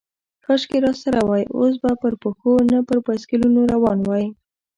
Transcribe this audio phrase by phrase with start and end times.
[0.45, 4.25] کاشکې راسره وای، اوس به پر پښو، نه پر بایسکلونو روان وای.